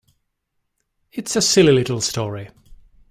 [1.11, 2.49] It's a silly little story.